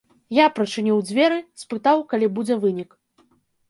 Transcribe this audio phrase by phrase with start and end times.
[0.37, 3.01] Я прачыніў дзверы, спытаў, калі будзе вынік.